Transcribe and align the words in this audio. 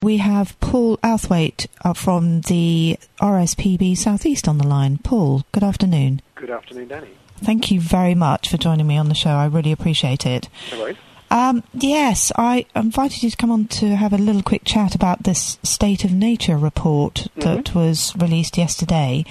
We 0.00 0.18
have 0.18 0.58
Paul 0.60 0.96
Outhwaite 0.98 1.66
uh, 1.84 1.92
from 1.92 2.42
the 2.42 2.96
RSPB 3.20 3.96
Southeast 3.98 4.46
on 4.46 4.58
the 4.58 4.66
line. 4.66 4.98
Paul, 4.98 5.42
good 5.50 5.64
afternoon. 5.64 6.22
Good 6.36 6.50
afternoon, 6.50 6.88
Dani. 6.88 7.08
Thank 7.38 7.72
you 7.72 7.80
very 7.80 8.14
much 8.14 8.48
for 8.48 8.58
joining 8.58 8.86
me 8.86 8.96
on 8.96 9.08
the 9.08 9.14
show. 9.16 9.30
I 9.30 9.46
really 9.46 9.72
appreciate 9.72 10.24
it. 10.24 10.48
No. 10.70 10.94
Um, 11.32 11.64
yes, 11.74 12.30
I 12.36 12.64
invited 12.76 13.24
you 13.24 13.30
to 13.30 13.36
come 13.36 13.50
on 13.50 13.66
to 13.66 13.96
have 13.96 14.12
a 14.12 14.18
little 14.18 14.42
quick 14.42 14.62
chat 14.64 14.94
about 14.94 15.24
this 15.24 15.58
State 15.64 16.04
of 16.04 16.12
Nature 16.12 16.56
report 16.56 17.26
that 17.34 17.64
Mm-hmm. 17.64 17.78
was 17.78 18.14
released 18.16 18.56
yesterday, 18.56 19.24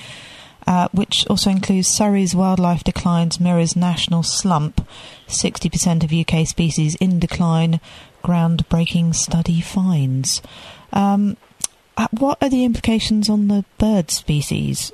uh, 0.67 0.89
which 0.91 1.25
also 1.29 1.49
includes 1.49 1.87
Surrey's 1.87 2.35
wildlife 2.35 2.83
declines 2.83 3.39
mirrors 3.39 3.77
national 3.77 4.21
slump, 4.21 4.85
60% 5.29 6.03
of 6.03 6.11
UK 6.11 6.45
species 6.45 6.95
in 6.95 7.19
decline, 7.19 7.79
groundbreaking 8.27 9.15
study 9.15 9.61
finds. 9.61 10.41
Um, 10.91 11.37
uh, 11.95 12.07
what 12.11 12.37
are 12.43 12.49
the 12.49 12.65
implications 12.65 13.29
on 13.29 13.47
the 13.47 13.63
bird 13.77 14.11
species? 14.11 14.91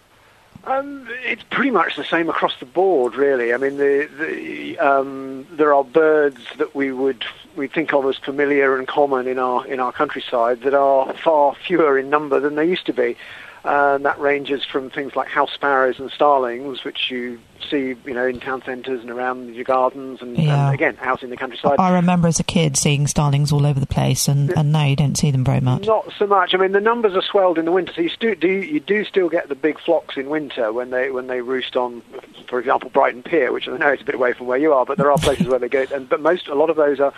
Um, 0.66 1.10
it's 1.26 1.44
pretty 1.50 1.72
much 1.72 1.96
the 1.96 2.06
same 2.06 2.30
across 2.30 2.58
the 2.60 2.68
board, 2.68 3.16
really. 3.16 3.54
I 3.54 3.58
mean, 3.58 3.78
the, 3.78 4.08
the, 4.18 4.78
um, 4.78 5.48
there 5.52 5.74
are 5.74 5.84
birds 5.84 6.40
that 6.60 6.76
we 6.76 6.92
would 6.92 7.26
we 7.56 7.68
think 7.68 7.94
of 7.94 8.06
as 8.06 8.18
familiar 8.18 8.78
and 8.78 8.88
common 8.88 9.28
in 9.28 9.40
our 9.40 9.66
in 9.68 9.80
our 9.80 9.92
countryside 9.92 10.62
that 10.62 10.74
are 10.74 11.14
far 11.16 11.56
fewer 11.56 11.98
in 11.98 12.10
number 12.10 12.40
than 12.40 12.56
they 12.56 12.66
used 12.66 12.86
to 12.86 12.94
be. 12.94 13.18
And 13.66 14.04
that 14.04 14.20
ranges 14.20 14.66
from 14.66 14.90
things 14.90 15.16
like 15.16 15.30
house 15.30 15.52
sparrows 15.54 15.98
and 15.98 16.12
starlings, 16.12 16.84
which 16.84 17.10
you 17.10 17.40
see, 17.70 17.96
you 18.06 18.14
know, 18.14 18.28
in 18.28 18.42
town 18.42 18.62
centres 18.66 19.00
and 19.00 19.10
around 19.10 19.56
your 19.56 19.64
gardens, 19.64 20.22
and, 20.22 20.38
Yeah. 20.38 20.66
and 20.66 20.74
again, 20.74 20.98
out 21.02 21.24
in 21.24 21.30
the 21.30 21.38
countryside. 21.38 21.78
I 21.80 21.94
remember 21.94 22.28
as 22.28 22.42
a 22.42 22.44
kid 22.44 22.76
seeing 22.76 23.08
starlings 23.08 23.54
all 23.54 23.66
over 23.66 23.80
the 23.80 23.88
place, 23.88 24.28
and, 24.28 24.50
and 24.50 24.74
now 24.74 24.84
you 24.84 24.98
don't 24.98 25.18
see 25.18 25.32
them 25.32 25.46
very 25.46 25.62
much. 25.62 25.86
Not 25.88 26.12
so 26.20 26.28
much. 26.28 26.54
I 26.54 26.58
mean, 26.58 26.74
the 26.74 26.82
numbers 26.82 27.14
are 27.16 27.22
swelled 27.22 27.58
in 27.58 27.64
the 27.64 27.72
winter, 27.72 27.94
so 27.94 28.02
you 28.02 28.10
stu- 28.10 28.36
do 28.36 28.50
you 28.50 28.82
do 28.82 29.06
still 29.06 29.30
get 29.30 29.48
the 29.48 29.56
big 29.56 29.80
flocks 29.80 30.18
in 30.18 30.28
winter 30.30 30.74
when 30.74 30.90
they 30.90 31.10
when 31.10 31.28
they 31.28 31.40
roost 31.40 31.78
on, 31.78 32.02
for 32.50 32.60
example, 32.60 32.90
Brighton 32.90 33.24
Pier, 33.24 33.54
which 33.54 33.70
I 33.70 33.78
know 33.78 33.94
is 33.94 34.02
a 34.02 34.04
bit 34.04 34.16
away 34.16 34.34
from 34.34 34.48
where 34.48 34.58
you 34.60 34.74
are, 34.74 34.86
but 34.86 34.98
there 34.98 35.10
are 35.10 35.18
places 35.18 35.48
where 35.48 35.60
they 35.60 35.70
go. 35.70 35.86
And 35.94 36.10
but 36.10 36.20
most 36.20 36.50
a 36.50 36.56
lot 36.56 36.70
of 36.70 36.76
those 36.76 37.00
are 37.00 37.14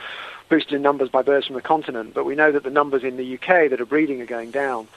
boosted 0.49 0.73
in 0.73 0.83
numbers 0.83 1.09
by 1.09 1.23
birds 1.23 1.47
from 1.47 1.55
the 1.55 1.61
continent. 1.63 2.13
But 2.13 2.23
we 2.25 2.35
know 2.35 2.51
that 2.51 2.61
the 2.61 2.69
numbers 2.69 3.03
in 3.03 3.17
the 3.17 3.33
UK 3.33 3.71
that 3.71 3.81
are 3.81 3.85
breeding 3.87 4.21
are 4.21 4.27
going 4.27 4.51
down. 4.51 4.87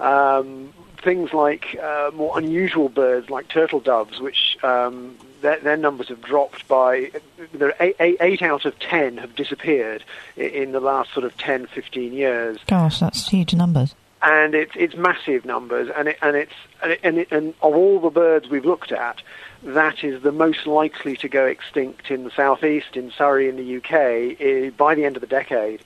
Um, 0.00 0.72
things 1.04 1.32
like 1.32 1.78
uh, 1.80 2.10
more 2.14 2.36
unusual 2.38 2.88
birds 2.88 3.30
like 3.30 3.46
turtle 3.48 3.80
doves, 3.80 4.20
which 4.20 4.56
um, 4.64 5.16
their, 5.42 5.60
their 5.60 5.76
numbers 5.76 6.08
have 6.08 6.22
dropped 6.22 6.66
by 6.66 7.12
there 7.52 7.68
are 7.68 7.76
eight, 7.80 7.96
eight, 8.00 8.16
eight 8.20 8.42
out 8.42 8.64
of 8.64 8.76
ten 8.78 9.18
have 9.18 9.36
disappeared 9.36 10.02
in 10.36 10.72
the 10.72 10.80
last 10.80 11.12
sort 11.12 11.24
of 11.24 11.36
10, 11.36 11.66
15 11.66 12.12
years 12.12 12.58
Gosh, 12.66 12.98
that's 12.98 13.28
huge 13.28 13.54
numbers. 13.54 13.94
and 14.22 14.54
it's 14.54 14.72
it's 14.74 14.96
massive 14.96 15.44
numbers, 15.44 15.90
and 15.96 16.08
it, 16.08 16.18
and 16.22 16.34
it's 16.36 16.52
and, 16.82 16.92
it, 16.92 17.00
and, 17.02 17.18
it, 17.18 17.28
and 17.30 17.54
of 17.62 17.74
all 17.74 18.00
the 18.00 18.10
birds 18.10 18.48
we've 18.48 18.64
looked 18.64 18.90
at, 18.90 19.20
that 19.62 20.02
is 20.02 20.22
the 20.22 20.32
most 20.32 20.66
likely 20.66 21.16
to 21.18 21.28
go 21.28 21.44
extinct 21.44 22.10
in 22.10 22.24
the 22.24 22.30
southeast, 22.30 22.96
in 22.96 23.10
Surrey, 23.10 23.48
in 23.48 23.56
the 23.56 23.76
UK, 23.76 24.74
by 24.76 24.94
the 24.94 25.04
end 25.04 25.16
of 25.16 25.20
the 25.20 25.26
decade. 25.26 25.82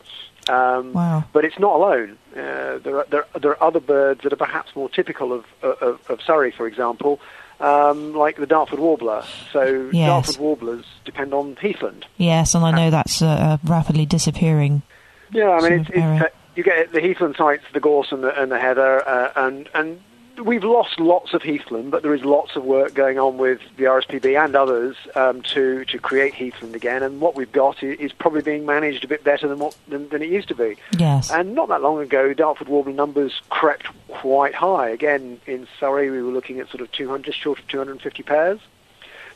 Um, 0.49 0.93
Wow. 0.93 1.25
But 1.33 1.45
it's 1.45 1.59
not 1.59 1.77
alone. 1.77 2.19
Uh, 2.33 2.79
there, 2.79 2.99
are, 2.99 3.07
there, 3.11 3.27
there 3.41 3.51
are 3.53 3.63
other 3.63 3.81
birds 3.81 4.23
that 4.23 4.33
are 4.33 4.37
perhaps 4.37 4.75
more 4.75 4.89
typical 4.89 5.33
of, 5.33 5.45
of, 5.63 6.01
of 6.09 6.23
Surrey, 6.23 6.51
for 6.51 6.67
example, 6.67 7.21
um, 7.61 8.15
like 8.15 8.37
the 8.37 8.47
Dartford 8.47 8.79
warbler. 8.79 9.25
So 9.53 9.91
Yes. 9.93 10.07
Dartford 10.09 10.39
warblers 10.39 10.85
depend 11.05 11.35
on 11.35 11.57
heathland. 11.57 12.07
Yes, 12.17 12.55
and 12.55 12.65
I 12.65 12.71
know 12.71 12.91
that's 12.91 13.21
uh, 13.23 13.27
uh, 13.27 13.59
rapidly 13.65 14.07
disappearing. 14.07 14.83
Yeah, 15.33 15.51
I 15.51 15.61
mean, 15.69 15.81
it's, 15.81 15.91
it's, 15.91 15.99
uh, 15.99 16.29
you 16.55 16.63
get 16.63 16.93
the 16.93 17.01
heathland 17.01 17.37
sites, 17.37 17.65
the 17.73 17.81
gorse 17.81 18.13
and 18.13 18.25
the, 18.25 18.41
and 18.41 18.51
the 18.51 18.59
heather, 18.59 19.07
uh, 19.07 19.33
and 19.37 19.69
and 19.75 20.01
we've 20.39 20.65
lost 20.65 21.01
lots 21.01 21.35
of 21.35 21.43
heathland, 21.43 21.91
but 21.91 22.03
there 22.03 22.15
is 22.15 22.25
lots 22.25 22.57
of 22.57 22.65
work 22.65 22.95
going 22.95 23.19
on 23.19 23.39
with 23.39 23.61
the 23.77 23.85
RSPB 23.85 24.43
and 24.43 24.55
others 24.55 24.97
um, 25.15 25.43
to 25.43 25.85
to 25.87 25.99
create 25.99 26.35
heathland 26.35 26.75
again. 26.75 27.03
And 27.03 27.21
what 27.21 27.35
we've 27.35 27.51
got 27.53 27.83
is, 27.83 27.99
is 27.99 28.13
probably 28.13 28.43
being 28.43 28.67
managed 28.67 29.05
a 29.05 29.09
bit 29.09 29.25
better 29.25 29.49
than 29.49 29.59
what 29.59 29.77
than, 29.89 30.09
than 30.09 30.23
it 30.23 30.31
used 30.31 30.49
to 30.49 30.55
be. 30.55 30.77
Yes. 30.99 31.31
And 31.31 31.55
not 31.55 31.69
that 31.69 31.83
long 31.83 32.01
ago, 32.01 32.33
Dartford 32.35 32.69
warbler 32.69 32.93
numbers 32.93 33.41
crept 33.51 33.87
quite 34.09 34.55
high. 34.55 34.89
Again, 34.89 35.41
in 35.47 35.67
Surrey, 35.79 36.11
we 36.11 36.23
were 36.23 36.33
looking 36.33 36.61
at 36.61 36.69
sort 36.69 36.81
of 36.81 36.91
200, 36.93 37.25
just 37.25 37.39
short 37.39 37.59
of 37.59 37.67
250 37.69 38.23
pairs. 38.23 38.61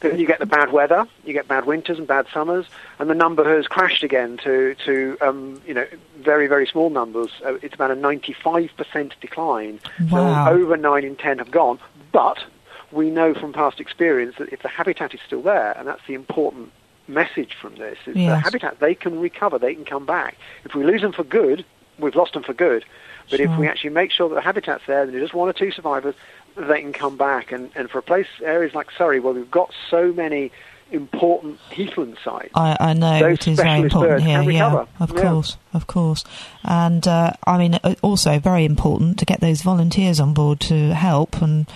Then 0.02 0.18
you 0.18 0.26
get 0.26 0.38
the 0.38 0.46
bad 0.46 0.72
weather, 0.72 1.06
you 1.24 1.32
get 1.32 1.48
bad 1.48 1.64
winters 1.64 1.98
and 1.98 2.06
bad 2.06 2.26
summers, 2.32 2.66
and 2.98 3.08
the 3.08 3.14
number 3.14 3.44
has 3.56 3.66
crashed 3.66 4.02
again 4.02 4.36
to, 4.38 4.74
to 4.84 5.16
um, 5.20 5.62
you 5.66 5.74
know, 5.74 5.86
very, 6.18 6.46
very 6.46 6.66
small 6.66 6.90
numbers. 6.90 7.30
Uh, 7.44 7.54
it's 7.62 7.74
about 7.74 7.90
a 7.90 7.94
95% 7.94 9.12
decline. 9.20 9.80
Wow. 10.10 10.46
So 10.46 10.52
over 10.52 10.76
9 10.76 11.04
in 11.04 11.16
10 11.16 11.38
have 11.38 11.50
gone. 11.50 11.78
But 12.10 12.44
we 12.91 13.10
know 13.10 13.32
from 13.34 13.52
past 13.52 13.80
experience 13.80 14.36
that 14.38 14.52
if 14.52 14.62
the 14.62 14.68
habitat 14.68 15.14
is 15.14 15.20
still 15.26 15.42
there, 15.42 15.72
and 15.78 15.88
that's 15.88 16.06
the 16.06 16.14
important 16.14 16.70
message 17.08 17.54
from 17.54 17.76
this, 17.76 17.98
is 18.06 18.14
the 18.14 18.36
habitat, 18.38 18.80
they 18.80 18.94
can 18.94 19.18
recover, 19.20 19.58
they 19.58 19.74
can 19.74 19.84
come 19.84 20.06
back. 20.06 20.36
If 20.64 20.74
we 20.74 20.84
lose 20.84 21.00
them 21.00 21.12
for 21.12 21.24
good, 21.24 21.64
we've 21.98 22.14
lost 22.14 22.34
them 22.34 22.42
for 22.42 22.54
good. 22.54 22.84
But 23.30 23.41
if 23.41 23.56
we 23.56 23.68
actually 23.68 23.91
make 23.91 24.10
sure 24.10 24.28
that 24.28 24.34
the 24.34 24.41
habitat's 24.41 24.84
there, 24.86 25.02
and 25.02 25.12
there's 25.12 25.22
just 25.22 25.34
one 25.34 25.48
or 25.48 25.52
two 25.52 25.70
survivors, 25.70 26.14
they 26.56 26.80
can 26.80 26.92
come 26.92 27.16
back. 27.16 27.52
And, 27.52 27.70
and 27.74 27.90
for 27.90 27.98
a 27.98 28.02
place, 28.02 28.26
areas 28.42 28.74
like 28.74 28.90
Surrey, 28.96 29.20
where 29.20 29.32
we've 29.34 29.50
got 29.50 29.72
so 29.90 30.12
many 30.12 30.50
important 30.90 31.58
heathland 31.70 32.18
sites, 32.22 32.50
I, 32.54 32.76
I 32.78 32.92
know 32.92 33.18
Those 33.20 33.38
it 33.38 33.48
is 33.48 33.56
very 33.58 33.80
important 33.80 34.22
here. 34.22 34.42
Yeah, 34.42 34.84
of 35.00 35.12
Yeah. 35.14 35.22
course, 35.22 35.56
of 35.72 35.86
course, 35.86 36.22
and 36.64 37.06
uh, 37.08 37.32
I 37.46 37.56
mean 37.56 37.74
uh, 37.82 37.94
also 38.02 38.38
very 38.38 38.64
important 38.66 39.18
to 39.20 39.24
get 39.24 39.41
those 39.41 39.62
volunteers 39.62 40.20
on 40.20 40.34
board 40.34 40.60
to 40.60 40.92
help 40.94 41.41
and 41.41 41.66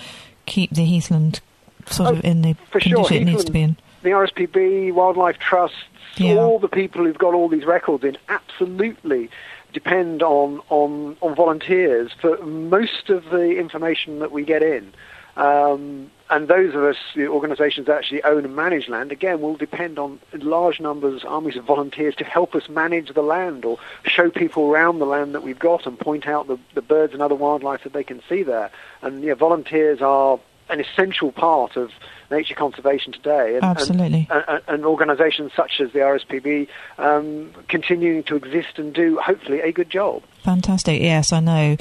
keep 0.45 0.71
the 0.71 0.85
heathland 0.85 1.41
sort 1.89 2.11
Oh, 2.11 2.13
of 2.19 2.25
in 2.27 2.43
the 2.43 2.55
for 2.71 2.79
sure, 2.79 2.97
condition 3.05 3.17
it 3.29 3.31
needs 3.33 3.45
to 3.47 3.53
be 3.53 3.63
in. 3.63 3.77
the 4.03 4.11
RSPB, 4.11 4.93
wildlife 4.93 5.39
trusts, 5.39 5.79
Yeah. 6.19 6.35
all 6.35 6.59
the 6.59 6.69
people 6.69 7.05
who've 7.05 7.17
got 7.17 7.33
all 7.33 7.49
these 7.49 7.65
records 7.65 8.05
in 8.05 8.19
absolutely 8.29 9.31
depend 9.77 10.23
on, 10.23 10.59
on, 10.71 11.19
on 11.21 11.35
volunteers 11.35 12.11
for 12.19 12.39
most 12.47 13.11
of 13.11 13.27
the 13.27 13.59
information 13.59 14.21
that 14.21 14.33
we 14.33 14.43
get 14.43 14.63
in. 14.63 14.91
Um, 15.37 16.11
and 16.31 16.49
those 16.49 16.75
of 16.75 16.83
us, 16.83 16.97
the 17.15 17.29
organisations 17.29 17.87
that 17.87 17.99
actually 17.99 18.25
own 18.25 18.47
and 18.47 18.57
manage 18.57 18.89
land, 18.89 19.13
again, 19.13 19.43
will 19.43 19.55
depend 19.55 19.99
on 19.99 20.19
large 20.33 20.81
numbers, 20.81 21.25
armies 21.25 21.57
of 21.57 21.65
volunteers 21.65 22.17
to 22.17 22.25
help 22.25 22.55
us 22.55 22.71
manage 22.71 23.13
the 23.13 23.21
land 23.21 23.67
or 23.67 23.77
show 24.05 24.31
people 24.31 24.71
around 24.71 24.99
the 24.99 25.05
land 25.05 25.35
that 25.35 25.43
we've 25.43 25.59
got 25.59 25.85
and 25.87 26.01
point 26.01 26.27
out 26.27 26.47
the, 26.47 26.59
the 26.73 26.81
birds 26.81 27.13
and 27.13 27.21
other 27.21 27.35
wildlife 27.35 27.85
that 27.85 27.93
they 27.93 28.03
can 28.03 28.23
see 28.31 28.43
there. 28.43 28.71
And 29.03 29.23
yeah, 29.23 29.35
volunteers 29.35 30.01
are 30.01 30.41
an 30.69 30.81
essential 30.81 31.33
part 31.33 31.77
of 31.77 31.91
nature 32.31 32.55
conservation 32.55 33.13
today. 33.13 33.55
And, 33.55 33.65
Absolutely. 33.65 34.27
And, 34.31 34.45
and, 34.49 34.63
and 34.69 34.85
organisations 34.85 35.53
such 35.55 35.81
as 35.81 35.93
the 35.93 36.01
RSPB 36.01 36.69
um, 36.99 37.53
continuing 37.69 38.23
to 38.25 38.37
exist 38.37 38.79
and 38.79 38.93
do, 38.93 39.19
hopefully, 39.19 39.61
a 39.61 39.73
good 39.73 39.91
job. 39.91 40.23
Fantastic. 40.43 41.01
Yes, 41.01 41.33
I 41.33 41.41
know. 41.41 41.77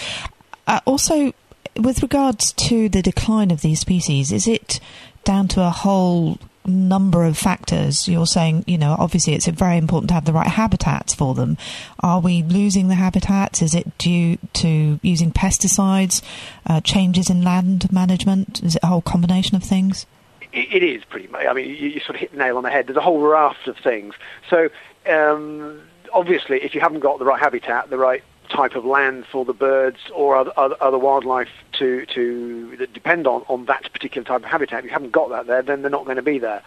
Uh, 0.68 0.79
also, 0.85 1.34
with 1.75 2.01
regards 2.01 2.53
to 2.53 2.90
the 2.90 3.01
decline 3.01 3.51
of 3.51 3.62
these 3.62 3.79
species, 3.79 4.31
is 4.31 4.47
it 4.47 4.79
down 5.23 5.47
to 5.50 5.62
a 5.62 5.69
whole 5.69 6.38
number 6.68 7.24
of 7.24 7.38
factors? 7.38 8.08
You're 8.08 8.26
saying, 8.26 8.64
you 8.68 8.78
know, 8.78 8.96
obviously 8.98 9.34
it's 9.34 9.48
very 9.48 9.78
important 9.78 10.09
to 10.09 10.14
have 10.14 10.26
the 10.26 10.34
right 10.34 10.48
habitats 10.48 11.14
for 11.14 11.34
them. 11.34 11.58
Are 12.00 12.20
we 12.20 12.44
losing 12.44 12.88
the 12.88 12.96
habitats? 12.96 13.62
Is 13.62 13.76
it 13.76 13.98
due 13.98 14.38
to 14.53 15.00
using 15.02 15.31
pesticides, 15.31 16.22
uh, 16.66 16.81
changes 16.81 17.30
in 17.30 17.44
land 17.44 17.92
management? 17.92 18.64
Is 18.64 18.76
it 18.76 18.84
a 18.84 18.88
whole 18.88 19.02
combination 19.02 19.56
of 19.56 19.64
things? 19.64 20.06
It, 20.52 20.84
is 20.84 21.03
pretty 21.03 21.28
much. 21.28 21.46
I 21.46 21.53
mean, 21.53 21.68
you, 21.68 21.76
you 21.76 22.00
sort 22.00 22.16
of 22.16 22.22
hit 22.22 22.31
the 22.31 22.38
nail 22.38 22.56
on 22.56 22.64
the 22.64 22.70
head. 22.70 22.88
There's 22.88 22.96
a 22.96 23.02
whole 23.02 23.20
raft 23.20 23.68
of 23.68 23.78
things. 23.78 24.16
So, 24.50 24.70
um, 25.06 25.82
obviously, 26.14 26.64
if 26.64 26.74
you 26.74 26.80
haven't 26.80 27.02
got 27.02 27.20
the 27.20 27.26
right 27.26 27.40
habitat, 27.40 27.90
the 27.90 27.97
right 27.97 28.24
type 28.50 28.75
of 28.75 28.85
land 28.85 29.25
for 29.31 29.45
the 29.45 29.53
birds 29.53 29.97
or 30.13 30.35
other, 30.35 30.52
other, 30.58 30.75
other 30.81 30.97
wildlife 30.97 31.49
to, 31.73 32.05
to 32.08 32.87
depend 32.93 33.28
on, 33.28 33.43
on 33.47 33.66
that 33.66 33.91
particular 33.91 34.25
type 34.25 34.43
of 34.43 34.49
habitat, 34.49 34.79
if 34.79 34.85
you 34.85 34.91
haven't 34.91 35.11
got 35.11 35.29
that 35.29 35.47
there, 35.47 35.61
then 35.61 35.81
they're 35.81 35.91
not 35.91 36.05
going 36.05 36.17
to 36.17 36.23
be 36.23 36.40
there. 36.40 36.61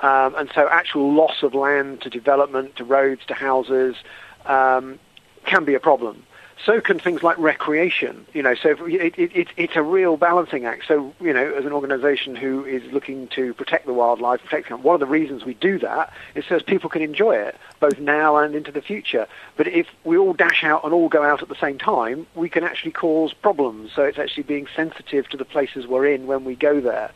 Um, 0.00 0.34
and 0.36 0.50
so 0.54 0.68
actual 0.68 1.12
loss 1.12 1.42
of 1.42 1.54
land 1.54 2.02
to 2.02 2.10
development, 2.10 2.76
to 2.76 2.84
roads, 2.84 3.22
to 3.26 3.34
houses, 3.34 3.96
um, 4.46 4.98
can 5.46 5.64
be 5.64 5.74
a 5.74 5.80
problem. 5.80 6.24
So 6.64 6.80
can 6.80 6.98
things 6.98 7.22
like 7.22 7.38
recreation. 7.38 8.26
You 8.32 8.42
know, 8.42 8.54
so 8.54 8.70
it, 8.86 9.18
it, 9.18 9.36
it, 9.36 9.48
it's 9.56 9.76
a 9.76 9.82
real 9.82 10.16
balancing 10.16 10.64
act. 10.64 10.84
So 10.86 11.14
you 11.20 11.32
know, 11.32 11.54
as 11.54 11.64
an 11.64 11.72
organisation 11.72 12.36
who 12.36 12.64
is 12.64 12.82
looking 12.92 13.28
to 13.28 13.54
protect 13.54 13.86
the 13.86 13.92
wildlife, 13.92 14.42
protect 14.42 14.70
one 14.70 14.94
of 14.94 15.00
the 15.00 15.06
reasons 15.06 15.44
we 15.44 15.54
do 15.54 15.78
that 15.80 16.12
is 16.34 16.44
so 16.46 16.60
people 16.60 16.90
can 16.90 17.02
enjoy 17.02 17.36
it 17.36 17.56
both 17.80 17.98
now 17.98 18.36
and 18.36 18.54
into 18.54 18.72
the 18.72 18.82
future. 18.82 19.26
But 19.56 19.68
if 19.68 19.86
we 20.04 20.16
all 20.16 20.32
dash 20.32 20.64
out 20.64 20.84
and 20.84 20.92
all 20.92 21.08
go 21.08 21.22
out 21.22 21.42
at 21.42 21.48
the 21.48 21.56
same 21.60 21.78
time, 21.78 22.26
we 22.34 22.48
can 22.48 22.64
actually 22.64 22.92
cause 22.92 23.32
problems. 23.32 23.92
So 23.94 24.02
it's 24.02 24.18
actually 24.18 24.44
being 24.44 24.66
sensitive 24.74 25.28
to 25.30 25.36
the 25.36 25.44
places 25.44 25.86
we're 25.86 26.06
in 26.06 26.26
when 26.26 26.44
we 26.44 26.54
go 26.54 26.80
there 26.80 27.10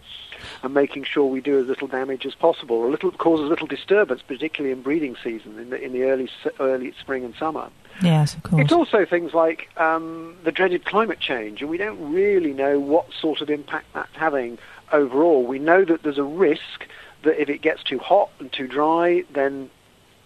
and 0.62 0.74
making 0.74 1.04
sure 1.04 1.24
we 1.26 1.40
do 1.40 1.60
as 1.60 1.66
little 1.66 1.88
damage 1.88 2.26
as 2.26 2.34
possible, 2.34 2.76
or 2.76 2.90
little 2.90 3.10
cause 3.12 3.40
as 3.40 3.48
little 3.48 3.66
disturbance, 3.66 4.22
particularly 4.22 4.72
in 4.72 4.82
breeding 4.82 5.16
season 5.22 5.58
in 5.58 5.70
the 5.70 5.80
in 5.82 5.92
the 5.92 6.04
early 6.04 6.28
early 6.60 6.92
spring 7.00 7.24
and 7.24 7.34
summer. 7.34 7.70
Yes, 8.02 8.34
of 8.34 8.42
course. 8.42 8.62
It's 8.62 8.72
also 8.72 9.04
things 9.04 9.34
like 9.34 9.68
um, 9.76 10.36
the 10.44 10.52
dreaded 10.52 10.84
climate 10.84 11.20
change, 11.20 11.60
and 11.60 11.70
we 11.70 11.78
don't 11.78 12.12
really 12.12 12.52
know 12.52 12.78
what 12.78 13.06
sort 13.20 13.40
of 13.40 13.50
impact 13.50 13.86
that's 13.94 14.14
having 14.14 14.58
overall. 14.92 15.44
We 15.44 15.58
know 15.58 15.84
that 15.84 16.02
there's 16.02 16.18
a 16.18 16.24
risk 16.24 16.86
that 17.22 17.40
if 17.40 17.48
it 17.48 17.62
gets 17.62 17.82
too 17.82 17.98
hot 17.98 18.30
and 18.38 18.52
too 18.52 18.66
dry, 18.66 19.24
then 19.32 19.70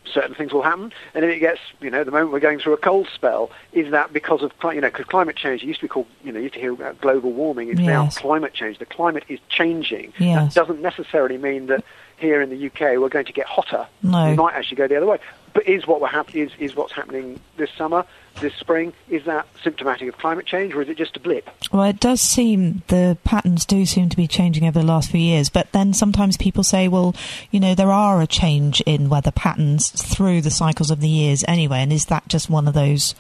certain 0.05 0.35
things 0.35 0.53
will 0.53 0.63
happen. 0.63 0.93
And 1.15 1.25
if 1.25 1.31
it 1.31 1.39
gets, 1.39 1.61
you 1.81 1.91
know, 1.91 2.05
the 2.05 2.11
moment 2.11 2.33
we're 2.33 2.41
going 2.41 2.59
through 2.59 2.75
a 2.75 2.79
cold 2.79 3.09
spell, 3.15 3.51
is 3.73 3.91
that 3.93 4.13
because 4.13 4.43
of, 4.43 4.53
you 4.75 4.81
know, 4.81 4.89
because 4.89 5.07
climate 5.07 5.37
change, 5.37 5.63
it 5.63 5.67
used 5.67 5.81
to 5.81 5.85
be 5.85 5.89
called, 5.89 6.07
you 6.25 6.33
know, 6.33 6.39
you 6.39 6.45
used 6.45 6.55
to 6.55 6.61
hear 6.61 6.73
about 6.73 7.01
global 7.01 7.33
warming, 7.33 7.69
it's 7.69 7.81
now 7.81 8.09
climate 8.11 8.53
change. 8.53 8.79
The 8.79 8.87
climate 8.87 9.25
is 9.29 9.39
changing. 9.49 10.13
Yes. 10.19 10.55
That 10.55 10.67
doesn't 10.67 10.83
necessarily 10.83 11.39
mean 11.39 11.67
that 11.67 11.85
here 12.19 12.41
in 12.41 12.51
the 12.51 12.67
UK 12.67 12.99
we're 13.01 13.09
going 13.09 13.27
to 13.27 13.33
get 13.33 13.47
hotter. 13.47 13.87
No. 14.03 14.31
We 14.31 14.37
might 14.37 14.55
actually 14.55 14.77
go 14.77 14.89
the 14.89 14.97
other 14.97 15.07
way. 15.07 15.19
But 15.55 15.69
is 15.69 15.87
what 15.87 16.01
we're 16.01 16.09
hap- 16.09 16.35
is, 16.35 16.51
is 16.59 16.75
what's 16.75 16.93
happening 16.93 17.39
this 17.57 17.71
summer, 17.77 18.07
this 18.41 18.55
spring, 18.55 18.93
is 19.11 19.25
that 19.27 19.47
symptomatic 19.63 20.09
of 20.09 20.17
climate 20.17 20.47
change 20.47 20.75
or 20.75 20.81
is 20.81 20.89
it 20.89 20.97
just 20.97 21.17
a 21.17 21.21
blip? 21.21 21.49
Well, 21.71 21.83
it 21.85 22.01
does 22.01 22.21
seem 22.23 22.83
the 22.89 23.19
patterns 23.25 23.67
do 23.67 23.85
seem 23.85 24.09
to 24.09 24.17
be 24.17 24.27
changing 24.27 24.67
over 24.67 24.81
the 24.81 24.87
last 24.87 25.11
few 25.11 25.21
years, 25.21 25.51
but 25.51 25.71
then 25.73 25.93
sometimes 25.93 26.37
people 26.37 26.65
say, 26.65 26.89
well, 26.89 27.15
you 27.51 27.61
know, 27.61 27.75
there 27.75 27.93
are 27.93 28.23
a 28.23 28.27
change 28.27 28.81
in 28.83 29.11
weather 29.11 29.31
patterns 29.31 29.91
through 29.91 30.41
the 30.41 30.51
cycles 30.51 30.91
of 30.91 31.01
the 31.01 31.09
years 31.09 31.45
anyway, 31.47 31.79
and 31.81 31.93
is 31.93 32.07
that 32.07 32.29
just 32.29 32.49
one 32.49 32.67
of 32.67 32.75
those 32.75 33.15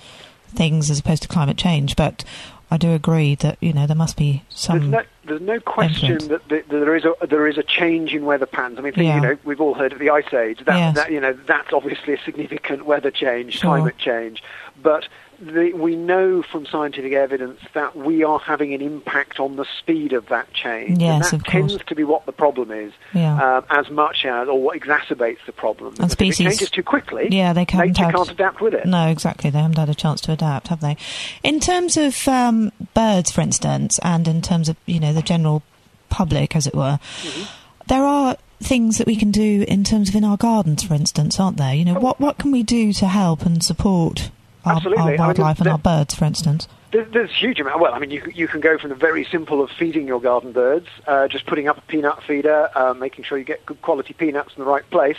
things 0.49 0.90
as 0.90 1.00
opposed 1.00 1.23
to 1.23 1.28
climate 1.28 1.58
change? 1.58 1.96
But 1.96 2.25
I 2.70 2.78
do 2.78 2.93
agree 2.93 3.35
that, 3.37 3.58
you 3.61 3.75
know, 3.75 3.87
there 3.87 3.96
must 3.96 4.17
be 4.17 4.43
There's 4.49 4.61
some. 4.61 4.90
no, 4.90 5.02
there's 5.25 5.41
no 5.41 5.61
question 5.61 6.19
that, 6.29 6.49
that 6.49 6.69
there 6.69 6.97
is 6.97 7.05
a 7.05 7.27
there 7.27 7.47
is 7.47 7.57
a 7.59 7.63
change 7.63 8.13
in 8.15 8.25
weather 8.25 8.47
patterns. 8.47 8.79
I 8.79 8.83
mean, 8.83 8.93
Yeah. 8.97 9.15
you 9.17 9.21
know, 9.21 9.37
we've 9.45 9.61
all 9.61 9.75
heard 9.75 9.93
of 9.93 9.99
the 9.99 10.11
ice 10.11 10.33
age. 10.35 10.65
That, 10.65 10.77
Yes. 10.77 10.95
that 10.97 11.13
you 11.13 11.21
know, 11.21 11.33
that's 11.33 11.73
obviously 11.73 12.15
a 12.15 12.19
significant 12.25 12.87
weather 12.87 13.11
change, 13.11 13.55
Sure. 13.61 13.77
climate 13.77 13.99
change. 13.99 14.43
But 14.81 15.07
the, 15.41 15.73
we 15.75 15.97
know 15.97 16.43
from 16.43 16.67
scientific 16.67 17.13
evidence 17.13 17.61
that 17.75 17.97
we 17.97 18.23
are 18.25 18.39
having 18.39 18.75
an 18.75 18.81
impact 18.81 19.41
on 19.41 19.57
the 19.57 19.65
speed 19.79 20.13
of 20.13 20.27
that 20.29 20.53
change. 20.53 21.01
Yes, 21.01 21.33
and 21.33 21.41
of 21.41 21.45
that 21.45 21.51
course. 21.53 21.71
tends 21.73 21.85
to 21.87 21.95
be 21.95 22.05
what 22.05 22.27
the 22.27 22.33
problem 22.33 22.71
is, 22.71 22.93
Yeah. 23.13 23.59
um, 23.59 23.65
as 23.71 23.91
much 23.91 24.25
as 24.25 24.49
or 24.49 24.61
what 24.61 24.79
exacerbates 24.81 25.39
the 25.47 25.53
problem. 25.53 25.95
Because 25.95 26.13
species- 26.13 26.41
if 26.41 26.47
it 26.47 26.51
changes 26.51 26.71
too 26.71 26.83
quickly, 26.83 27.29
Yeah, 27.31 27.53
they 27.53 27.65
can't 27.65 27.89
nature 27.89 28.11
can't 28.11 28.31
adapt 28.31 28.61
with 28.61 28.75
it. 28.75 28.87
No, 28.87 29.09
exactly. 29.09 29.51
They 29.51 29.59
haven't 29.61 29.79
had 29.79 29.89
a 29.89 29.95
chance 29.95 30.21
to 30.23 30.33
adapt, 30.33 30.69
have 30.69 30.81
they? 30.81 30.97
In 31.43 31.59
terms 31.61 31.97
of 31.97 32.27
um, 32.29 32.71
birds, 32.95 33.31
for 33.33 33.41
instance, 33.41 33.99
and 34.03 34.27
in 34.29 34.43
terms 34.43 34.69
of 34.69 34.77
you 34.87 35.01
know 35.01 35.13
the 35.13 35.23
general 35.23 35.63
public, 36.09 36.55
as 36.57 36.67
it 36.67 36.75
were, 36.75 36.99
Mm-hmm. 37.23 37.43
there 37.89 38.05
are 38.05 38.37
things 38.61 38.99
that 38.99 39.09
we 39.09 39.17
can 39.17 39.33
do 39.33 39.65
in 39.67 39.83
terms 39.83 40.09
of 40.09 40.15
in 40.15 40.23
our 40.25 40.37
gardens, 40.37 40.85
for 40.85 40.95
instance, 40.95 41.41
aren't 41.41 41.57
there? 41.57 41.75
You 41.75 41.85
know, 41.85 41.95
what 41.99 42.21
what 42.21 42.39
can 42.39 42.53
we 42.53 42.63
do 42.63 42.93
to 42.95 43.07
help 43.09 43.45
and 43.45 43.63
support 43.63 44.31
our. 44.64 44.81
I 44.81 45.00
our 45.00 45.06
mean, 45.11 45.19
wildlife 45.19 45.59
and 45.61 45.69
our 45.69 45.79
birds, 45.79 46.14
for 46.14 46.25
instance? 46.25 46.69
There- 46.93 47.05
There's 47.05 47.31
a 47.31 47.32
huge 47.32 47.59
amount. 47.59 47.81
Well, 47.81 47.94
I 47.94 47.99
mean, 47.99 48.11
you, 48.11 48.23
you 48.35 48.47
can 48.47 48.61
go 48.61 48.76
from 48.79 48.91
the 48.91 48.97
very 48.97 49.25
simple 49.25 49.62
of 49.62 49.70
feeding 49.70 50.06
your 50.06 50.20
garden 50.20 50.53
birds, 50.53 50.88
uh, 51.06 51.26
just 51.29 51.47
putting 51.47 51.67
up 51.69 51.79
a 51.79 51.81
peanut 51.82 52.23
feeder, 52.23 52.69
uh, 52.75 52.93
making 52.94 53.25
sure 53.25 53.38
you 53.38 53.44
get 53.44 53.64
good 53.64 53.81
quality 53.81 54.12
peanuts 54.12 54.53
in 54.56 54.62
the 54.62 54.69
right 54.69 54.88
place, 54.91 55.17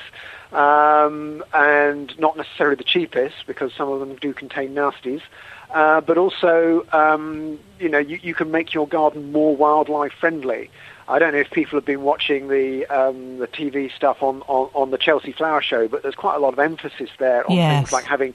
um, 0.51 1.43
and 1.53 2.17
not 2.19 2.37
necessarily 2.37 2.75
the 2.75 2.83
cheapest 2.83 3.35
because 3.47 3.73
some 3.73 3.89
of 3.89 3.99
them 3.99 4.15
do 4.15 4.33
contain 4.33 4.73
nasties. 4.73 5.21
Uh, 5.73 6.01
but 6.01 6.17
also, 6.19 6.85
um, 6.93 7.57
you 7.79 7.89
know, 7.89 7.97
you, 7.97 8.19
you 8.21 8.35
can 8.35 8.51
make 8.51 8.73
your 8.73 8.87
garden 8.87 9.31
more 9.31 9.55
wildlife 9.55 10.13
friendly. 10.19 10.69
I 11.07 11.17
don't 11.19 11.33
know 11.33 11.39
if 11.39 11.49
people 11.49 11.77
have 11.77 11.85
been 11.85 12.03
watching 12.03 12.47
the 12.47 12.85
um, 12.85 13.39
the 13.39 13.47
TV 13.47 13.91
stuff 13.91 14.21
on, 14.23 14.41
on, 14.43 14.69
on 14.73 14.91
the 14.91 14.97
Chelsea 14.97 15.31
Flower 15.33 15.61
Show, 15.61 15.87
but 15.87 16.01
there's 16.03 16.15
quite 16.15 16.35
a 16.35 16.39
lot 16.39 16.53
of 16.53 16.59
emphasis 16.59 17.09
there 17.17 17.45
on 17.49 17.57
Yes. 17.57 17.79
things 17.79 17.91
like 17.91 18.05
having 18.05 18.33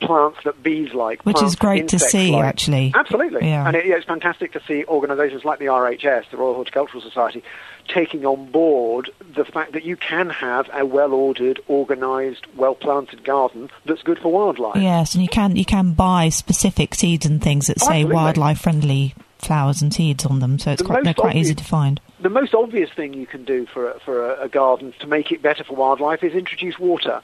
plants 0.00 0.38
that 0.44 0.62
bees 0.62 0.92
like, 0.92 1.22
Which 1.24 1.42
is 1.42 1.56
great 1.56 1.88
to 1.88 1.98
see, 1.98 2.32
like. 2.32 2.44
actually. 2.44 2.92
Absolutely, 2.94 3.48
Yeah. 3.48 3.66
and 3.66 3.76
it, 3.76 3.86
yeah, 3.86 3.94
it's 3.96 4.04
fantastic 4.06 4.52
to 4.52 4.60
see 4.66 4.84
organisations 4.86 5.44
like 5.44 5.58
the 5.58 5.66
RHS, 5.66 6.30
the 6.30 6.36
Royal 6.36 6.54
Horticultural 6.54 7.02
Society, 7.02 7.42
taking 7.88 8.26
on 8.26 8.50
board 8.50 9.10
the 9.34 9.44
fact 9.44 9.72
that 9.72 9.84
you 9.84 9.96
can 9.96 10.28
have 10.30 10.68
a 10.74 10.84
well-ordered, 10.84 11.60
organised, 11.70 12.46
well-planted 12.56 13.24
garden 13.24 13.70
that's 13.84 14.02
good 14.02 14.18
for 14.18 14.30
wildlife. 14.32 14.76
Yes, 14.82 15.14
and 15.14 15.22
you 15.22 15.28
can 15.28 15.56
you 15.56 15.64
can 15.64 15.92
buy 15.92 16.28
specific 16.28 16.94
seeds 16.94 17.24
and 17.26 17.42
things 17.42 17.68
that 17.68 17.80
say 17.80 18.04
wildlife 18.04 18.58
friendly 18.60 19.14
flowers 19.38 19.82
and 19.82 19.94
seeds 19.94 20.26
on 20.26 20.40
them, 20.40 20.58
so 20.58 20.72
it's 20.72 20.82
The 20.82 20.86
quite, 20.88 21.04
they're 21.04 21.14
quite 21.14 21.36
easy 21.36 21.54
to 21.54 21.64
find. 21.64 22.00
The 22.20 22.30
most 22.30 22.54
obvious 22.54 22.90
thing 22.92 23.14
you 23.14 23.26
can 23.26 23.44
do 23.44 23.66
for 23.66 23.90
a, 23.92 24.00
for 24.00 24.32
a, 24.34 24.42
a 24.44 24.48
garden 24.48 24.92
to 25.00 25.06
make 25.06 25.30
it 25.30 25.42
better 25.42 25.62
for 25.62 25.76
wildlife 25.76 26.24
is 26.24 26.32
introduce 26.34 26.78
water. 26.78 27.22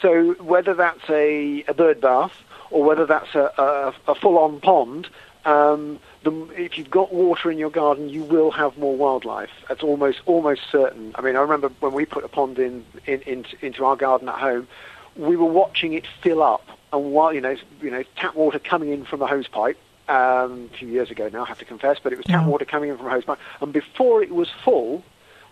So 0.00 0.32
whether 0.34 0.74
that's 0.74 1.08
a, 1.10 1.64
a 1.68 1.74
bird 1.74 2.00
bath 2.00 2.32
or 2.70 2.84
whether 2.84 3.06
that's 3.06 3.34
a, 3.34 3.52
a, 3.58 4.12
a 4.12 4.14
full-on 4.14 4.60
pond, 4.60 5.08
um, 5.44 5.98
the, 6.22 6.30
if 6.56 6.78
you've 6.78 6.90
got 6.90 7.12
water 7.12 7.50
in 7.50 7.58
your 7.58 7.70
garden, 7.70 8.08
you 8.08 8.22
will 8.22 8.50
have 8.52 8.78
more 8.78 8.96
wildlife. 8.96 9.50
That's 9.68 9.82
almost 9.82 10.20
almost 10.26 10.62
certain. 10.70 11.12
I 11.16 11.20
mean, 11.20 11.36
I 11.36 11.40
remember 11.40 11.68
when 11.80 11.92
we 11.92 12.06
put 12.06 12.24
a 12.24 12.28
pond 12.28 12.58
in, 12.58 12.84
in, 13.06 13.20
in 13.22 13.44
into 13.60 13.84
our 13.84 13.96
garden 13.96 14.28
at 14.28 14.36
home, 14.36 14.68
we 15.16 15.36
were 15.36 15.50
watching 15.50 15.92
it 15.94 16.06
fill 16.22 16.42
up, 16.42 16.66
and 16.92 17.12
while 17.12 17.32
you 17.34 17.40
know, 17.40 17.56
you 17.80 17.90
know, 17.90 18.04
tap 18.16 18.34
water 18.36 18.58
coming 18.58 18.92
in 18.92 19.04
from 19.04 19.20
a 19.22 19.26
hose 19.26 19.48
pipe. 19.48 19.78
Um, 20.08 20.68
a 20.74 20.76
few 20.78 20.88
years 20.88 21.10
ago 21.10 21.30
now, 21.32 21.44
I 21.44 21.46
have 21.46 21.60
to 21.60 21.64
confess, 21.64 21.98
but 22.02 22.12
it 22.12 22.16
was 22.16 22.26
tap 22.26 22.42
Yeah. 22.42 22.48
water 22.48 22.64
coming 22.64 22.90
in 22.90 22.96
from 22.96 23.06
a 23.06 23.10
hose 23.10 23.24
pipe, 23.24 23.38
and 23.60 23.72
before 23.72 24.22
it 24.22 24.32
was 24.34 24.48
full, 24.64 25.02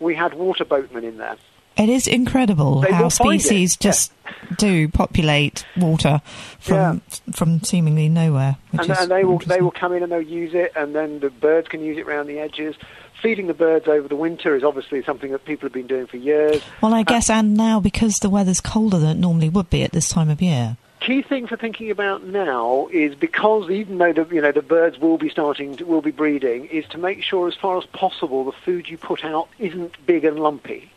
we 0.00 0.14
had 0.14 0.34
water 0.34 0.64
boatmen 0.64 1.04
in 1.04 1.18
there. 1.18 1.36
It 1.76 1.88
is 1.88 2.06
incredible 2.06 2.80
They 2.80 2.92
how 2.92 3.08
species 3.08 3.76
yeah. 3.80 3.90
just 3.90 4.12
do 4.56 4.88
populate 4.88 5.64
water 5.76 6.20
from 6.58 7.00
from 7.32 7.62
seemingly 7.62 8.08
nowhere. 8.08 8.56
And, 8.72 8.90
and 8.90 9.10
they 9.10 9.24
will 9.24 9.38
they 9.38 9.60
will 9.60 9.70
come 9.70 9.92
in 9.92 10.02
and 10.02 10.12
they'll 10.12 10.20
use 10.20 10.54
it, 10.54 10.72
and 10.76 10.94
then 10.94 11.20
the 11.20 11.30
birds 11.30 11.68
can 11.68 11.82
use 11.82 11.98
it 11.98 12.06
around 12.06 12.26
the 12.26 12.38
edges. 12.38 12.76
Feeding 13.22 13.48
the 13.48 13.54
birds 13.54 13.86
over 13.86 14.08
the 14.08 14.16
winter 14.16 14.56
is 14.56 14.64
obviously 14.64 15.02
something 15.04 15.30
that 15.32 15.44
people 15.44 15.66
have 15.66 15.74
been 15.74 15.86
doing 15.86 16.06
for 16.06 16.16
years. 16.16 16.62
Well, 16.80 16.94
I 16.94 17.00
uh, 17.00 17.04
guess, 17.04 17.28
and 17.28 17.54
now 17.54 17.78
because 17.78 18.16
the 18.16 18.30
weather's 18.30 18.60
colder 18.62 18.98
than 18.98 19.10
it 19.10 19.18
normally 19.18 19.50
would 19.50 19.68
be 19.68 19.82
at 19.82 19.92
this 19.92 20.08
time 20.08 20.30
of 20.30 20.40
year. 20.40 20.78
Key 21.00 21.22
thing 21.22 21.46
for 21.46 21.56
thinking 21.56 21.90
about 21.90 22.24
now 22.24 22.88
is 22.92 23.14
because 23.14 23.70
even 23.70 23.98
though 23.98 24.12
the 24.12 24.26
you 24.34 24.40
know 24.40 24.52
the 24.52 24.62
birds 24.62 24.98
will 24.98 25.18
be 25.18 25.30
starting 25.30 25.76
to, 25.76 25.84
will 25.84 26.02
be 26.02 26.10
breeding, 26.10 26.66
is 26.66 26.86
to 26.88 26.98
make 26.98 27.22
sure 27.22 27.48
as 27.48 27.54
far 27.54 27.78
as 27.78 27.86
possible 27.86 28.44
the 28.44 28.52
food 28.52 28.88
you 28.88 28.98
put 28.98 29.24
out 29.24 29.48
isn't 29.58 29.94
big 30.06 30.24
and 30.24 30.38
lumpy. 30.38 30.90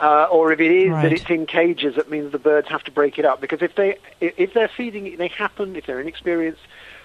Uh, 0.00 0.28
or 0.30 0.52
if 0.52 0.60
it 0.60 0.70
is 0.70 0.90
Right. 0.90 1.02
that 1.02 1.12
it's 1.12 1.28
in 1.28 1.44
cages, 1.46 1.96
that 1.96 2.08
means 2.08 2.30
the 2.30 2.38
birds 2.38 2.68
have 2.68 2.84
to 2.84 2.90
break 2.92 3.18
it 3.18 3.24
up. 3.24 3.40
Because 3.40 3.62
if 3.62 3.74
they 3.74 3.96
if 4.20 4.54
they're 4.54 4.68
feeding 4.68 5.06
it, 5.06 5.18
they 5.18 5.28
happen 5.28 5.74
if 5.74 5.86
they're 5.86 6.00
inexperienced 6.00 6.60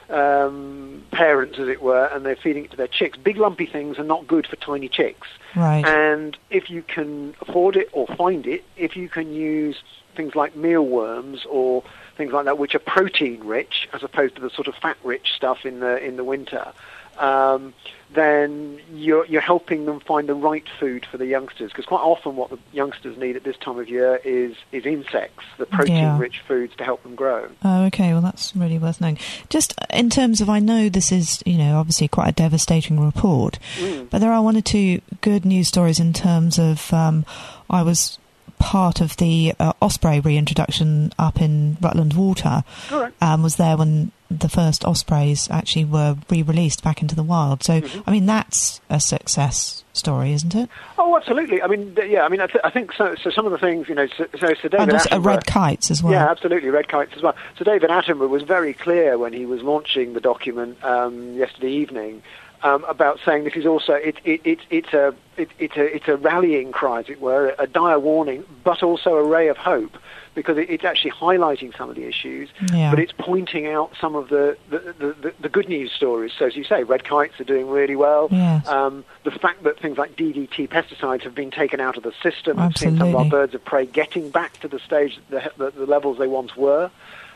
um, 0.09 1.03
parents, 1.11 1.57
as 1.57 1.67
it 1.67 1.81
were, 1.81 2.05
and 2.05 2.25
they're 2.25 2.35
feeding 2.35 2.65
it 2.65 2.71
to 2.71 2.77
their 2.77 2.87
chicks. 2.87 3.17
Big 3.17 3.37
lumpy 3.37 3.65
things 3.65 3.97
are 3.97 4.03
not 4.03 4.27
good 4.27 4.45
for 4.45 4.55
tiny 4.57 4.89
chicks. 4.89 5.27
Right. 5.55 5.85
And 5.85 6.37
if 6.49 6.69
you 6.69 6.83
can 6.83 7.35
afford 7.41 7.75
it 7.75 7.89
or 7.93 8.07
find 8.07 8.45
it, 8.45 8.63
if 8.77 8.95
you 8.95 9.09
can 9.09 9.33
use 9.33 9.81
things 10.15 10.35
like 10.35 10.55
mealworms 10.55 11.45
or 11.49 11.83
things 12.15 12.31
like 12.31 12.45
that, 12.45 12.57
which 12.59 12.75
are 12.75 12.79
protein 12.79 13.43
rich 13.43 13.89
as 13.93 14.03
opposed 14.03 14.35
to 14.35 14.41
the 14.41 14.49
sort 14.49 14.67
of 14.67 14.75
fat 14.75 14.97
rich 15.03 15.33
stuff 15.35 15.65
in 15.65 15.79
the 15.79 15.97
in 16.03 16.15
the 16.15 16.23
winter, 16.23 16.71
um, 17.19 17.73
then 18.13 18.79
you're 18.93 19.25
you're 19.25 19.41
helping 19.41 19.85
them 19.85 19.99
find 19.99 20.29
the 20.29 20.35
right 20.35 20.63
food 20.79 21.05
for 21.05 21.17
the 21.17 21.25
youngsters. 21.25 21.71
Because 21.71 21.85
quite 21.85 22.01
often, 22.01 22.35
what 22.35 22.51
the 22.51 22.59
youngsters 22.71 23.17
need 23.17 23.35
at 23.35 23.43
this 23.43 23.57
time 23.57 23.79
of 23.79 23.89
year 23.89 24.19
is 24.23 24.55
is 24.71 24.85
insects, 24.85 25.43
the 25.57 25.65
protein 25.65 26.17
rich 26.19 26.39
foods 26.47 26.75
to 26.75 26.83
help 26.83 27.01
them 27.03 27.15
grow. 27.15 27.49
Oh, 27.63 27.85
okay. 27.85 28.13
Well, 28.13 28.21
that's 28.21 28.55
really 28.55 28.77
worth 28.77 29.01
knowing. 29.01 29.17
Just 29.49 29.73
in 29.89 30.09
terms 30.11 30.41
of, 30.41 30.49
I 30.49 30.59
know 30.59 30.89
this 30.89 31.11
is, 31.11 31.41
you 31.45 31.57
know, 31.57 31.77
obviously 31.79 32.07
quite 32.07 32.29
a 32.29 32.33
devastating 32.33 32.99
report, 32.99 33.57
Mm. 33.79 34.09
but 34.11 34.19
there 34.19 34.31
are 34.31 34.43
one 34.43 34.57
or 34.57 34.61
two 34.61 35.01
good 35.21 35.43
news 35.45 35.67
stories 35.67 35.99
in 35.99 36.13
terms 36.13 36.59
of. 36.59 36.93
Um, 36.93 37.25
I 37.69 37.81
was 37.81 38.19
part 38.59 39.01
of 39.01 39.17
the 39.17 39.53
uh, 39.59 39.73
osprey 39.81 40.19
reintroduction 40.21 41.11
up 41.19 41.41
in 41.41 41.77
Rutland 41.81 42.13
Water. 42.13 42.63
Right. 42.91 43.11
Um, 43.21 43.43
was 43.43 43.55
there 43.57 43.75
when 43.75 44.11
the 44.39 44.49
first 44.49 44.83
ospreys 44.85 45.49
actually 45.49 45.85
were 45.85 46.15
re-released 46.29 46.83
back 46.83 47.01
into 47.01 47.15
the 47.15 47.23
wild. 47.23 47.63
So, 47.63 47.81
Mm-hmm. 47.81 48.01
I 48.07 48.11
mean, 48.11 48.25
that's 48.25 48.81
a 48.89 48.99
success 48.99 49.83
story, 49.93 50.33
isn't 50.33 50.55
it? 50.55 50.69
Oh, 50.97 51.15
absolutely. 51.17 51.61
I 51.61 51.67
mean, 51.67 51.95
yeah. 52.07 52.23
I 52.23 52.29
mean, 52.29 52.41
I, 52.41 52.47
th- 52.47 52.61
I 52.63 52.69
think 52.69 52.93
so. 52.93 53.15
So 53.15 53.29
some 53.29 53.45
of 53.45 53.51
the 53.51 53.57
things, 53.57 53.87
you 53.89 53.95
know, 53.95 54.07
so, 54.17 54.25
so, 54.39 54.53
so 54.53 54.67
David 54.67 54.73
and 54.79 54.91
also 54.93 55.09
uh, 55.09 55.19
Attenborough- 55.19 55.25
red 55.25 55.45
kites 55.45 55.91
as 55.91 56.01
well. 56.03 56.13
Yeah, 56.13 56.29
absolutely, 56.29 56.69
red 56.69 56.87
kites 56.87 57.13
as 57.15 57.21
well. 57.21 57.35
So 57.57 57.63
David 57.65 57.89
Attenborough 57.89 58.29
was 58.29 58.43
very 58.43 58.73
clear 58.73 59.17
when 59.17 59.33
he 59.33 59.45
was 59.45 59.61
launching 59.61 60.13
the 60.13 60.19
document 60.21 60.83
um, 60.83 61.33
yesterday 61.35 61.71
evening 61.71 62.23
um, 62.63 62.83
about 62.85 63.19
saying 63.25 63.43
this 63.43 63.55
is 63.55 63.65
also 63.65 63.93
it, 63.93 64.15
it, 64.23 64.41
it, 64.45 64.59
it's 64.69 64.93
a 64.93 65.13
it, 65.37 65.49
it's 65.59 65.75
a 65.77 65.95
it's 65.95 66.07
a 66.07 66.15
rallying 66.17 66.71
cry, 66.71 66.99
as 67.01 67.09
it 67.09 67.19
were, 67.21 67.53
a 67.59 67.67
dire 67.67 67.99
warning, 67.99 68.45
but 68.63 68.81
also 68.83 69.15
a 69.15 69.23
ray 69.23 69.47
of 69.49 69.57
hope 69.57 69.97
because 70.35 70.57
it, 70.57 70.69
it's 70.69 70.83
actually 70.83 71.11
highlighting 71.11 71.75
some 71.77 71.89
of 71.89 71.95
the 71.95 72.05
issues, 72.05 72.49
Yeah. 72.73 72.89
but 72.89 72.99
it's 72.99 73.11
pointing 73.17 73.67
out 73.67 73.91
some 73.99 74.15
of 74.15 74.29
the 74.29 74.57
the, 74.69 74.79
the, 74.99 75.15
the 75.21 75.33
the 75.41 75.49
good 75.49 75.69
news 75.69 75.91
stories. 75.91 76.31
So 76.37 76.45
as 76.45 76.55
you 76.55 76.63
say, 76.63 76.83
red 76.83 77.03
kites 77.03 77.39
are 77.39 77.43
doing 77.43 77.69
really 77.69 77.95
well. 77.95 78.27
Yes. 78.31 78.67
Um, 78.67 79.05
the 79.23 79.31
fact 79.31 79.63
that 79.63 79.79
things 79.79 79.97
like 79.97 80.15
DDT 80.15 80.69
pesticides 80.69 81.21
have 81.21 81.35
been 81.35 81.51
taken 81.51 81.79
out 81.79 81.97
of 81.97 82.03
the 82.03 82.13
system, 82.21 82.59
I've 82.59 82.77
seen 82.77 82.97
some 82.97 83.09
of 83.09 83.15
our 83.15 83.25
birds 83.25 83.53
of 83.53 83.63
prey 83.63 83.85
getting 83.85 84.29
back 84.29 84.59
to 84.61 84.67
the 84.67 84.79
stage, 84.79 85.19
the, 85.29 85.51
the, 85.57 85.71
the 85.71 85.85
levels 85.85 86.17
they 86.17 86.27
once 86.27 86.55
were. 86.55 86.89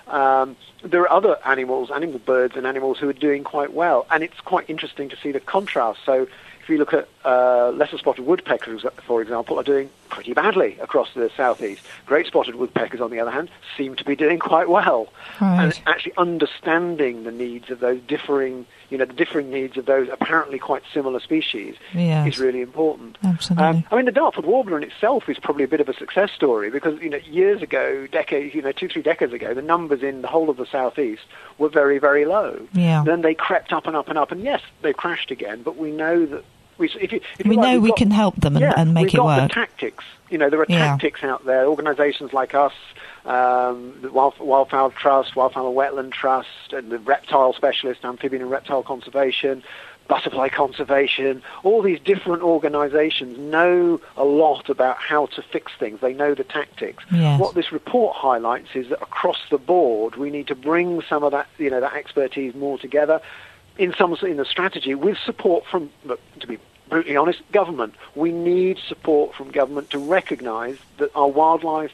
Um, 0.07 0.55
there 0.83 1.01
are 1.01 1.11
other 1.11 1.37
animals, 1.45 1.91
animal 1.91 2.19
birds 2.19 2.55
and 2.55 2.65
animals 2.65 2.97
who 2.97 3.09
are 3.09 3.13
doing 3.13 3.43
quite 3.43 3.73
well, 3.73 4.05
and 4.09 4.23
it's 4.23 4.39
quite 4.39 4.69
interesting 4.69 5.09
to 5.09 5.17
see 5.17 5.31
the 5.31 5.39
contrast. 5.41 5.99
So 6.05 6.27
if 6.61 6.69
you 6.69 6.77
look 6.77 6.93
at 6.93 7.07
uh, 7.25 7.71
lesser 7.71 7.97
spotted 7.97 8.25
woodpeckers, 8.25 8.85
for 9.05 9.21
example, 9.21 9.59
are 9.59 9.63
doing 9.63 9.89
pretty 10.09 10.33
badly 10.33 10.77
across 10.81 11.09
the 11.13 11.29
southeast. 11.35 11.81
Great 12.05 12.25
spotted 12.27 12.55
woodpeckers, 12.55 13.01
on 13.01 13.11
the 13.11 13.19
other 13.19 13.31
hand, 13.31 13.49
seem 13.77 13.95
to 13.95 14.03
be 14.03 14.15
doing 14.15 14.39
quite 14.39 14.69
well. 14.69 15.07
Right. 15.41 15.63
And 15.65 15.79
actually 15.85 16.13
understanding 16.17 17.23
the 17.23 17.31
needs 17.31 17.69
of 17.69 17.79
those 17.79 17.99
differing, 18.07 18.65
you 18.89 18.97
know, 18.97 19.05
the 19.05 19.13
differing 19.13 19.49
needs 19.49 19.77
of 19.77 19.85
those 19.85 20.07
apparently 20.11 20.59
quite 20.59 20.83
similar 20.93 21.19
species 21.19 21.75
Yes. 21.93 22.27
is 22.35 22.39
really 22.39 22.61
important. 22.61 23.17
Absolutely. 23.23 23.65
Um, 23.65 23.83
I 23.91 23.95
mean, 23.95 24.05
the 24.05 24.11
Dartford 24.11 24.45
warbler 24.45 24.77
in 24.77 24.83
itself 24.83 25.27
is 25.29 25.37
probably 25.39 25.63
a 25.63 25.67
bit 25.67 25.79
of 25.81 25.89
a 25.89 25.93
success 25.93 26.31
story 26.31 26.69
because 26.69 26.99
you 27.01 27.09
know 27.09 27.17
years 27.29 27.61
ago, 27.61 28.07
decades, 28.07 28.55
you 28.55 28.61
know, 28.61 28.71
two 28.71 28.87
three 28.87 29.01
decades 29.01 29.33
ago, 29.33 29.53
the 29.53 29.61
numbers 29.61 30.03
in 30.03 30.21
the 30.21 30.27
whole 30.27 30.49
of 30.49 30.57
the 30.57 30.65
southeast 30.65 31.23
were 31.57 31.69
very 31.69 31.99
very 31.99 32.25
low. 32.25 32.59
Yeah. 32.73 33.03
Then 33.05 33.21
they 33.21 33.33
crept 33.33 33.73
up 33.73 33.87
and 33.87 33.95
up 33.95 34.07
and 34.09 34.17
up, 34.17 34.31
and 34.31 34.41
yes, 34.43 34.61
they've 34.81 34.95
crashed 34.95 35.31
again. 35.31 35.61
But 35.63 35.77
we 35.77 35.91
know 35.91 36.25
that 36.25 36.43
we 36.77 36.89
if 36.99 37.11
you, 37.11 37.21
if 37.39 37.45
we 37.47 37.55
like, 37.55 37.63
know 37.65 37.73
we've 37.73 37.81
we 37.83 37.89
got- 37.89 37.97
can 37.97 38.11
help 38.11 38.35
them 38.35 38.55
and, 38.55 38.61
yeah, 38.63 38.73
and 38.77 38.93
make 38.93 39.03
we've 39.05 39.13
it 39.13 39.17
got 39.17 39.25
work. 39.25 39.49
the 39.49 39.53
tactics. 39.53 40.03
You 40.29 40.37
know, 40.37 40.49
there 40.49 40.59
are 40.59 40.65
Yeah. 40.67 40.79
tactics 40.89 41.23
out 41.23 41.45
there. 41.45 41.65
Organisations 41.67 42.33
like 42.33 42.53
us, 42.53 42.73
um, 43.25 43.93
the 44.01 44.11
Wild, 44.11 44.35
Wildfowl 44.39 44.93
Trust, 44.95 45.35
Wildfowl 45.35 45.73
Wetland 45.73 46.11
Trust, 46.11 46.73
and 46.73 46.89
the 46.89 46.99
Reptile 46.99 47.53
Specialist, 47.53 48.03
Amphibian 48.03 48.41
and 48.41 48.51
Reptile 48.51 48.83
Conservation, 48.83 49.63
Butterfly 50.09 50.49
Conservation. 50.49 51.41
All 51.63 51.81
these 51.81 51.99
different 51.99 52.41
organisations 52.43 53.37
know 53.37 53.99
a 54.15 54.23
lot 54.23 54.69
about 54.69 54.97
how 54.97 55.25
to 55.27 55.41
fix 55.41 55.71
things. 55.79 55.99
They 56.01 56.13
know 56.13 56.33
the 56.33 56.43
tactics. 56.45 57.03
Yes. 57.11 57.39
What 57.39 57.55
this 57.55 57.71
report 57.71 58.15
highlights 58.15 58.69
is 58.73 58.89
that 58.89 59.01
across 59.01 59.39
the 59.49 59.57
board, 59.57 60.15
we 60.15 60.29
need 60.29 60.47
to 60.47 60.55
bring 60.55 61.01
some 61.09 61.23
of 61.23 61.31
that, 61.31 61.47
you 61.57 61.69
know, 61.69 61.81
that 61.81 61.93
expertise 61.93 62.53
more 62.55 62.77
together 62.77 63.21
in 63.77 63.93
some 63.97 64.15
in 64.21 64.37
the 64.37 64.45
strategy 64.45 64.95
with 64.95 65.17
support 65.17 65.65
from, 65.65 65.89
to 66.39 66.47
be 66.47 66.57
brutally 66.89 67.17
honest, 67.17 67.41
government. 67.51 67.95
We 68.15 68.31
need 68.31 68.77
support 68.87 69.35
from 69.35 69.51
government 69.51 69.89
to 69.91 69.99
recognise 69.99 70.77
that 70.97 71.11
our 71.15 71.27
wildlife, 71.27 71.91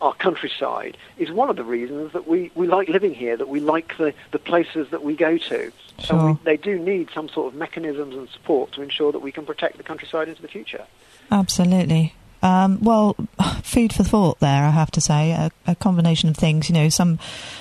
our 0.00 0.14
countryside, 0.14 0.96
is 1.18 1.30
one 1.30 1.50
of 1.50 1.56
the 1.56 1.64
reasons 1.64 2.12
that 2.12 2.28
we, 2.28 2.50
we 2.54 2.66
like 2.66 2.88
living 2.88 3.14
here, 3.14 3.36
that 3.36 3.48
we 3.48 3.60
like 3.60 3.96
the, 3.98 4.14
the 4.30 4.38
places 4.38 4.88
that 4.90 5.02
we 5.02 5.16
go 5.16 5.38
to. 5.38 5.72
Sure. 5.98 6.32
We, 6.32 6.38
they 6.44 6.56
do 6.56 6.78
need 6.78 7.10
some 7.12 7.28
sort 7.28 7.52
of 7.52 7.58
mechanisms 7.58 8.14
and 8.14 8.28
support 8.28 8.72
to 8.72 8.82
ensure 8.82 9.12
that 9.12 9.20
we 9.20 9.32
can 9.32 9.46
protect 9.46 9.78
the 9.78 9.82
countryside 9.82 10.28
into 10.28 10.42
the 10.42 10.48
future. 10.48 10.84
Absolutely. 11.30 12.14
Um, 12.42 12.78
well, 12.82 13.16
food 13.62 13.92
for 13.92 14.04
thought 14.04 14.40
there, 14.40 14.64
I 14.64 14.70
have 14.70 14.90
to 14.92 15.00
say. 15.00 15.32
A, 15.32 15.50
a 15.66 15.74
combination 15.74 16.28
of 16.28 16.36
things, 16.36 16.68
you 16.68 16.74
know, 16.74 16.88
some 16.88 17.18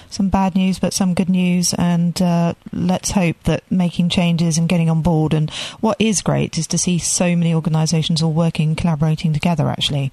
some 0.10 0.30
bad 0.30 0.56
news, 0.56 0.80
but 0.80 0.94
some 0.94 1.14
good 1.14 1.30
news, 1.30 1.74
and 1.74 2.22
uh, 2.22 2.54
let's 2.72 3.12
hope 3.12 3.36
that 3.44 3.70
making 3.70 4.10
changes 4.10 4.58
and 4.58 4.70
getting 4.70 4.90
on 4.90 5.02
board. 5.02 5.34
And 5.34 5.50
what 5.82 5.98
is 6.00 6.22
great 6.22 6.58
is 6.58 6.68
to 6.68 6.78
see 6.78 6.98
so 6.98 7.36
many 7.36 7.54
organisations 7.54 8.24
all 8.24 8.32
working, 8.32 8.76
collaborating 8.76 9.34
together, 9.34 9.68
actually, 9.68 10.12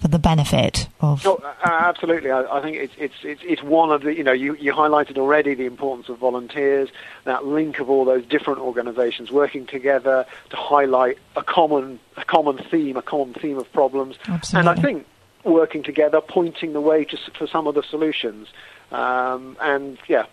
for 0.00 0.08
the 0.08 0.18
benefit 0.18 0.88
of. 1.00 1.24
Uh, 1.26 1.38
absolutely. 1.62 2.30
I, 2.30 2.42
I 2.42 2.62
think 2.62 2.76
it's, 2.76 2.94
it's 2.98 3.14
it's 3.22 3.42
it's 3.44 3.62
one 3.62 3.92
of 3.92 4.02
the 4.02 4.14
you 4.14 4.24
know 4.24 4.32
you, 4.32 4.54
you 4.56 4.72
highlighted 4.72 5.18
already 5.18 5.54
the 5.54 5.66
importance 5.66 6.08
of 6.08 6.18
volunteers, 6.18 6.88
that 7.24 7.46
link 7.46 7.78
of 7.78 7.88
all 7.88 8.04
those 8.04 8.24
different 8.26 8.60
organisations 8.60 9.30
working 9.30 9.66
together 9.66 10.26
to 10.50 10.56
highlight 10.56 11.18
a 11.36 11.42
common 11.42 12.00
a 12.16 12.24
common 12.24 12.58
theme, 12.58 12.96
a 12.96 13.02
common 13.02 13.34
theme 13.34 13.58
of 13.58 13.70
problems, 14.12 14.18
Absolutely. 14.28 14.70
and 14.70 14.78
I 14.78 14.82
think 14.82 15.06
working 15.44 15.82
together, 15.82 16.20
pointing 16.20 16.72
the 16.72 16.80
way 16.80 17.04
to, 17.04 17.18
for 17.36 17.46
some 17.46 17.66
of 17.66 17.74
the 17.74 17.82
solutions. 17.82 18.48
Um, 18.90 19.56
and 19.60 19.98
yeah, 20.08 20.26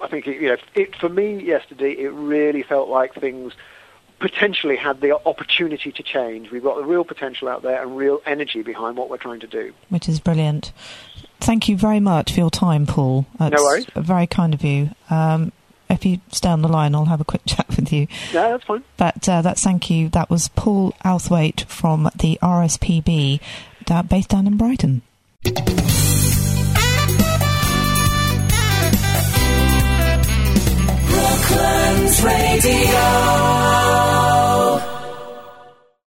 I 0.00 0.08
think 0.08 0.26
it, 0.26 0.40
you 0.40 0.48
know 0.48 0.56
it 0.74 0.96
for 0.96 1.08
me 1.08 1.42
yesterday. 1.42 1.92
It 1.92 2.08
really 2.10 2.62
felt 2.62 2.88
like 2.88 3.14
things 3.14 3.52
potentially 4.18 4.76
had 4.76 5.00
the 5.00 5.16
opportunity 5.26 5.92
to 5.92 6.02
change. 6.02 6.50
We've 6.50 6.62
got 6.62 6.76
the 6.76 6.84
real 6.84 7.04
potential 7.04 7.48
out 7.48 7.62
there 7.62 7.80
and 7.80 7.96
real 7.96 8.20
energy 8.26 8.62
behind 8.62 8.96
what 8.96 9.08
we're 9.10 9.16
trying 9.16 9.40
to 9.40 9.46
do. 9.46 9.72
which 9.90 10.08
is 10.08 10.18
brilliant. 10.18 10.72
Thank 11.40 11.68
you 11.68 11.76
very 11.76 12.00
much 12.00 12.32
for 12.32 12.40
your 12.40 12.50
time, 12.50 12.84
Paul. 12.84 13.26
That's 13.38 13.62
worries. 13.62 13.86
Very 13.94 14.26
kind 14.26 14.54
of 14.54 14.64
you. 14.64 14.90
Um, 15.08 15.52
if 15.90 16.04
you 16.04 16.20
stay 16.32 16.48
on 16.48 16.62
the 16.62 16.68
line, 16.68 16.94
I'll 16.94 17.06
have 17.06 17.20
a 17.20 17.24
quick 17.24 17.42
chat 17.46 17.66
with 17.68 17.92
you. 17.92 18.06
Yeah, 18.32 18.50
that's 18.50 18.64
fine. 18.64 18.84
But 18.96 19.28
uh, 19.28 19.42
that's 19.42 19.62
thank 19.62 19.90
you. 19.90 20.08
That 20.10 20.30
was 20.30 20.48
Paul 20.48 20.92
Outhwaite 21.04 21.64
from 21.66 22.10
the 22.16 22.38
RSPB, 22.42 23.40
uh, 23.90 24.02
based 24.02 24.30
down 24.30 24.46
in 24.46 24.56
Brighton. 24.56 25.02
Brooklands 31.08 32.22
Radio. 32.22 34.17